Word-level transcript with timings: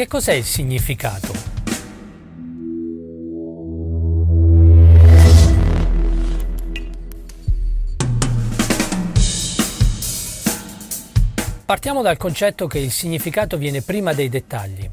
Che 0.00 0.06
cos'è 0.06 0.32
il 0.32 0.44
significato? 0.44 1.30
Partiamo 11.66 12.00
dal 12.00 12.16
concetto 12.16 12.66
che 12.66 12.78
il 12.78 12.90
significato 12.90 13.58
viene 13.58 13.82
prima 13.82 14.14
dei 14.14 14.30
dettagli. 14.30 14.88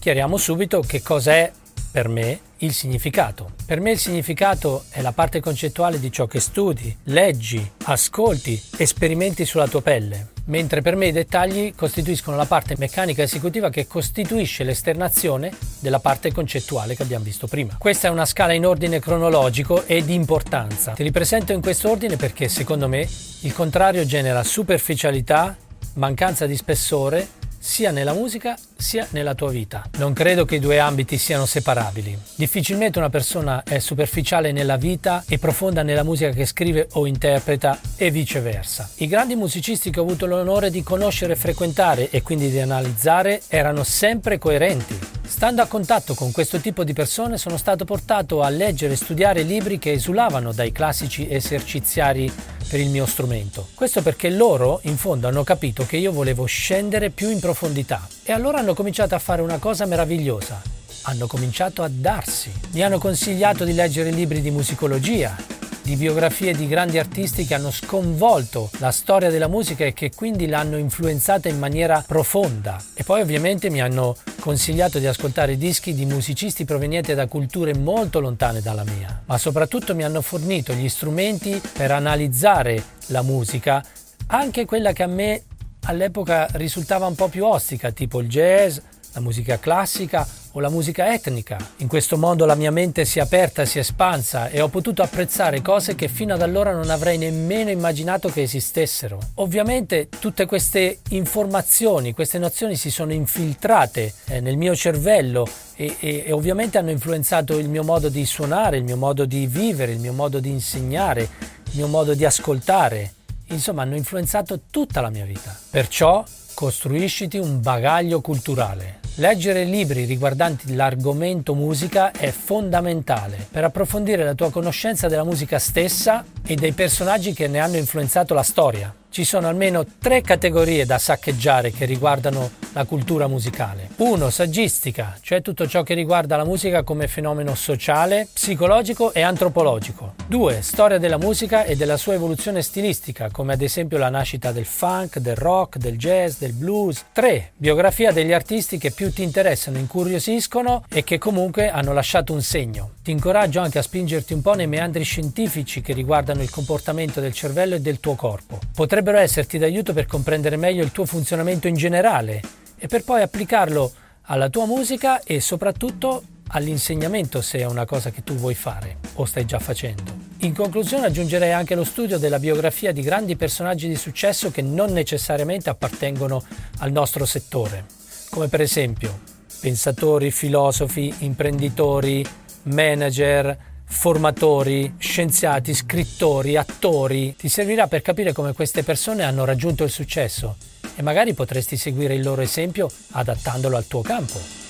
Chiariamo 0.00 0.36
subito 0.36 0.80
che 0.80 1.02
cos'è 1.02 1.52
per 1.92 2.08
me 2.08 2.40
il 2.58 2.72
significato. 2.72 3.52
Per 3.66 3.80
me 3.80 3.92
il 3.92 3.98
significato 3.98 4.84
è 4.88 5.02
la 5.02 5.12
parte 5.12 5.40
concettuale 5.40 6.00
di 6.00 6.10
ciò 6.10 6.26
che 6.26 6.40
studi, 6.40 6.96
leggi, 7.04 7.70
ascolti 7.84 8.60
e 8.78 8.86
sperimenti 8.86 9.44
sulla 9.44 9.68
tua 9.68 9.82
pelle, 9.82 10.28
mentre 10.46 10.80
per 10.80 10.96
me 10.96 11.08
i 11.08 11.12
dettagli 11.12 11.74
costituiscono 11.74 12.36
la 12.36 12.46
parte 12.46 12.76
meccanica 12.78 13.22
esecutiva 13.22 13.68
che 13.68 13.86
costituisce 13.86 14.64
l'esternazione 14.64 15.52
della 15.80 16.00
parte 16.00 16.32
concettuale 16.32 16.96
che 16.96 17.02
abbiamo 17.02 17.24
visto 17.24 17.46
prima. 17.46 17.76
Questa 17.78 18.08
è 18.08 18.10
una 18.10 18.26
scala 18.26 18.54
in 18.54 18.64
ordine 18.64 18.98
cronologico 18.98 19.84
e 19.84 20.02
di 20.02 20.14
importanza. 20.14 20.92
Ti 20.92 21.02
ripresento 21.02 21.52
in 21.52 21.60
questo 21.60 21.90
ordine 21.90 22.16
perché 22.16 22.48
secondo 22.48 22.88
me 22.88 23.06
il 23.40 23.52
contrario 23.52 24.06
genera 24.06 24.42
superficialità, 24.42 25.54
mancanza 25.94 26.46
di 26.46 26.56
spessore 26.56 27.40
sia 27.62 27.92
nella 27.92 28.12
musica 28.12 28.58
sia 28.76 29.06
nella 29.10 29.34
tua 29.34 29.50
vita. 29.50 29.88
Non 29.98 30.12
credo 30.12 30.44
che 30.44 30.56
i 30.56 30.58
due 30.58 30.80
ambiti 30.80 31.16
siano 31.16 31.46
separabili. 31.46 32.18
Difficilmente 32.34 32.98
una 32.98 33.08
persona 33.08 33.62
è 33.62 33.78
superficiale 33.78 34.50
nella 34.50 34.76
vita 34.76 35.22
e 35.28 35.38
profonda 35.38 35.84
nella 35.84 36.02
musica 36.02 36.30
che 36.30 36.44
scrive 36.44 36.88
o 36.94 37.06
interpreta 37.06 37.78
e 37.96 38.10
viceversa. 38.10 38.90
I 38.96 39.06
grandi 39.06 39.36
musicisti 39.36 39.90
che 39.90 40.00
ho 40.00 40.02
avuto 40.02 40.26
l'onore 40.26 40.70
di 40.70 40.82
conoscere 40.82 41.36
frequentare 41.36 42.10
e 42.10 42.22
quindi 42.22 42.50
di 42.50 42.58
analizzare 42.58 43.42
erano 43.46 43.84
sempre 43.84 44.38
coerenti. 44.38 45.01
Stando 45.32 45.62
a 45.62 45.66
contatto 45.66 46.14
con 46.14 46.30
questo 46.30 46.60
tipo 46.60 46.84
di 46.84 46.92
persone 46.92 47.38
sono 47.38 47.56
stato 47.56 47.86
portato 47.86 48.42
a 48.42 48.50
leggere 48.50 48.92
e 48.92 48.96
studiare 48.96 49.42
libri 49.42 49.78
che 49.78 49.92
esulavano 49.92 50.52
dai 50.52 50.72
classici 50.72 51.26
eserciziari 51.28 52.30
per 52.68 52.78
il 52.78 52.90
mio 52.90 53.06
strumento. 53.06 53.68
Questo 53.74 54.02
perché 54.02 54.28
loro 54.28 54.80
in 54.84 54.98
fondo 54.98 55.26
hanno 55.26 55.42
capito 55.42 55.84
che 55.84 55.96
io 55.96 56.12
volevo 56.12 56.44
scendere 56.44 57.08
più 57.10 57.30
in 57.30 57.40
profondità 57.40 58.06
e 58.22 58.30
allora 58.30 58.58
hanno 58.58 58.74
cominciato 58.74 59.14
a 59.14 59.18
fare 59.18 59.40
una 59.40 59.58
cosa 59.58 59.86
meravigliosa. 59.86 60.62
Hanno 61.04 61.26
cominciato 61.26 61.82
a 61.82 61.88
darsi. 61.90 62.52
Mi 62.72 62.82
hanno 62.82 62.98
consigliato 62.98 63.64
di 63.64 63.72
leggere 63.72 64.10
libri 64.10 64.42
di 64.42 64.50
musicologia, 64.50 65.34
di 65.82 65.96
biografie 65.96 66.54
di 66.54 66.68
grandi 66.68 66.98
artisti 66.98 67.44
che 67.44 67.54
hanno 67.54 67.70
sconvolto 67.70 68.70
la 68.78 68.90
storia 68.90 69.30
della 69.30 69.48
musica 69.48 69.84
e 69.84 69.92
che 69.92 70.10
quindi 70.14 70.46
l'hanno 70.46 70.76
influenzata 70.76 71.48
in 71.48 71.58
maniera 71.58 72.02
profonda. 72.06 72.82
E 72.94 73.02
poi 73.02 73.20
ovviamente 73.20 73.68
mi 73.68 73.80
hanno 73.80 74.16
consigliato 74.40 74.98
di 74.98 75.06
ascoltare 75.06 75.56
dischi 75.56 75.94
di 75.94 76.04
musicisti 76.04 76.64
provenienti 76.64 77.14
da 77.14 77.26
culture 77.26 77.74
molto 77.74 78.20
lontane 78.20 78.60
dalla 78.60 78.84
mia, 78.84 79.22
ma 79.26 79.38
soprattutto 79.38 79.94
mi 79.94 80.04
hanno 80.04 80.22
fornito 80.22 80.72
gli 80.72 80.88
strumenti 80.88 81.60
per 81.72 81.90
analizzare 81.90 82.82
la 83.06 83.22
musica, 83.22 83.84
anche 84.28 84.64
quella 84.64 84.92
che 84.92 85.02
a 85.02 85.08
me 85.08 85.42
all'epoca 85.84 86.46
risultava 86.52 87.06
un 87.06 87.14
po' 87.14 87.28
più 87.28 87.44
ostica, 87.44 87.90
tipo 87.90 88.20
il 88.20 88.28
jazz, 88.28 88.78
la 89.12 89.20
musica 89.20 89.58
classica 89.58 90.26
o 90.52 90.60
la 90.60 90.68
musica 90.68 91.12
etnica. 91.12 91.56
In 91.78 91.88
questo 91.88 92.16
modo 92.16 92.44
la 92.44 92.54
mia 92.54 92.70
mente 92.70 93.04
si 93.04 93.18
è 93.18 93.22
aperta, 93.22 93.64
si 93.64 93.78
è 93.78 93.80
espansa 93.80 94.48
e 94.48 94.60
ho 94.60 94.68
potuto 94.68 95.02
apprezzare 95.02 95.62
cose 95.62 95.94
che 95.94 96.08
fino 96.08 96.34
ad 96.34 96.42
allora 96.42 96.72
non 96.72 96.90
avrei 96.90 97.18
nemmeno 97.18 97.70
immaginato 97.70 98.28
che 98.28 98.42
esistessero. 98.42 99.18
Ovviamente 99.34 100.08
tutte 100.18 100.46
queste 100.46 101.00
informazioni, 101.10 102.12
queste 102.12 102.38
nozioni 102.38 102.76
si 102.76 102.90
sono 102.90 103.12
infiltrate 103.12 104.12
eh, 104.26 104.40
nel 104.40 104.56
mio 104.56 104.74
cervello 104.74 105.46
e, 105.76 105.96
e, 106.00 106.24
e 106.26 106.32
ovviamente 106.32 106.78
hanno 106.78 106.90
influenzato 106.90 107.58
il 107.58 107.68
mio 107.68 107.82
modo 107.82 108.08
di 108.08 108.24
suonare, 108.26 108.76
il 108.76 108.84
mio 108.84 108.96
modo 108.96 109.24
di 109.24 109.46
vivere, 109.46 109.92
il 109.92 110.00
mio 110.00 110.12
modo 110.12 110.38
di 110.40 110.50
insegnare, 110.50 111.22
il 111.22 111.72
mio 111.76 111.88
modo 111.88 112.14
di 112.14 112.24
ascoltare. 112.24 113.14
Insomma, 113.46 113.82
hanno 113.82 113.96
influenzato 113.96 114.60
tutta 114.70 115.00
la 115.00 115.10
mia 115.10 115.24
vita. 115.24 115.56
Perciò 115.70 116.24
costruisciti 116.54 117.38
un 117.38 117.60
bagaglio 117.60 118.20
culturale. 118.20 119.01
Leggere 119.16 119.64
libri 119.64 120.06
riguardanti 120.06 120.74
l'argomento 120.74 121.54
musica 121.54 122.12
è 122.12 122.30
fondamentale 122.30 123.46
per 123.50 123.62
approfondire 123.62 124.24
la 124.24 124.32
tua 124.32 124.50
conoscenza 124.50 125.06
della 125.06 125.22
musica 125.22 125.58
stessa 125.58 126.24
e 126.42 126.54
dei 126.54 126.72
personaggi 126.72 127.34
che 127.34 127.46
ne 127.46 127.58
hanno 127.58 127.76
influenzato 127.76 128.32
la 128.32 128.42
storia. 128.42 129.01
Ci 129.12 129.24
sono 129.24 129.46
almeno 129.46 129.84
tre 129.98 130.22
categorie 130.22 130.86
da 130.86 130.96
saccheggiare 130.96 131.70
che 131.70 131.84
riguardano 131.84 132.50
la 132.72 132.84
cultura 132.84 133.26
musicale. 133.26 133.90
1. 133.96 134.30
Saggistica, 134.30 135.18
cioè 135.20 135.42
tutto 135.42 135.66
ciò 135.66 135.82
che 135.82 135.92
riguarda 135.92 136.36
la 136.36 136.46
musica 136.46 136.82
come 136.82 137.08
fenomeno 137.08 137.54
sociale, 137.54 138.28
psicologico 138.32 139.12
e 139.12 139.20
antropologico. 139.20 140.14
2. 140.28 140.62
Storia 140.62 140.96
della 140.96 141.18
musica 141.18 141.64
e 141.64 141.76
della 141.76 141.98
sua 141.98 142.14
evoluzione 142.14 142.62
stilistica, 142.62 143.28
come 143.30 143.52
ad 143.52 143.60
esempio 143.60 143.98
la 143.98 144.08
nascita 144.08 144.50
del 144.50 144.64
funk, 144.64 145.18
del 145.18 145.36
rock, 145.36 145.76
del 145.76 145.98
jazz, 145.98 146.38
del 146.38 146.54
blues. 146.54 147.04
3. 147.12 147.52
Biografia 147.54 148.12
degli 148.12 148.32
artisti 148.32 148.78
che 148.78 148.92
più 148.92 149.12
ti 149.12 149.22
interessano, 149.22 149.76
incuriosiscono 149.76 150.84
e 150.88 151.04
che 151.04 151.18
comunque 151.18 151.68
hanno 151.68 151.92
lasciato 151.92 152.32
un 152.32 152.40
segno. 152.40 152.92
Ti 153.02 153.10
incoraggio 153.10 153.60
anche 153.60 153.78
a 153.78 153.82
spingerti 153.82 154.32
un 154.32 154.40
po' 154.40 154.54
nei 154.54 154.68
meandri 154.68 155.02
scientifici 155.02 155.82
che 155.82 155.92
riguardano 155.92 156.40
il 156.40 156.50
comportamento 156.50 157.20
del 157.20 157.34
cervello 157.34 157.74
e 157.74 157.80
del 157.80 158.00
tuo 158.00 158.14
corpo. 158.14 158.58
Potrebbero 159.02 159.28
esserti 159.28 159.58
d'aiuto 159.58 159.92
per 159.92 160.06
comprendere 160.06 160.54
meglio 160.54 160.84
il 160.84 160.92
tuo 160.92 161.06
funzionamento 161.06 161.66
in 161.66 161.74
generale 161.74 162.40
e 162.78 162.86
per 162.86 163.02
poi 163.02 163.20
applicarlo 163.20 163.90
alla 164.26 164.48
tua 164.48 164.64
musica 164.64 165.20
e 165.24 165.40
soprattutto 165.40 166.22
all'insegnamento 166.50 167.42
se 167.42 167.58
è 167.58 167.64
una 167.64 167.84
cosa 167.84 168.10
che 168.10 168.22
tu 168.22 168.34
vuoi 168.34 168.54
fare 168.54 168.98
o 169.14 169.24
stai 169.24 169.44
già 169.44 169.58
facendo. 169.58 170.04
In 170.42 170.54
conclusione 170.54 171.06
aggiungerei 171.06 171.50
anche 171.50 171.74
lo 171.74 171.82
studio 171.82 172.16
della 172.16 172.38
biografia 172.38 172.92
di 172.92 173.02
grandi 173.02 173.34
personaggi 173.34 173.88
di 173.88 173.96
successo 173.96 174.52
che 174.52 174.62
non 174.62 174.92
necessariamente 174.92 175.68
appartengono 175.68 176.40
al 176.78 176.92
nostro 176.92 177.24
settore, 177.24 177.86
come 178.30 178.46
per 178.46 178.60
esempio 178.60 179.18
pensatori, 179.60 180.30
filosofi, 180.30 181.12
imprenditori, 181.18 182.24
manager, 182.64 183.71
formatori, 183.92 184.94
scienziati, 184.98 185.74
scrittori, 185.74 186.56
attori. 186.56 187.36
Ti 187.36 187.48
servirà 187.48 187.86
per 187.86 188.02
capire 188.02 188.32
come 188.32 188.54
queste 188.54 188.82
persone 188.82 189.22
hanno 189.22 189.44
raggiunto 189.44 189.84
il 189.84 189.90
successo 189.90 190.56
e 190.96 191.02
magari 191.02 191.34
potresti 191.34 191.76
seguire 191.76 192.14
il 192.14 192.22
loro 192.22 192.40
esempio 192.40 192.90
adattandolo 193.12 193.76
al 193.76 193.86
tuo 193.86 194.00
campo. 194.00 194.61